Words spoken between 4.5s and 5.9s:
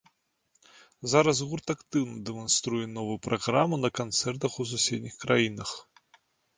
у суседніх краінах.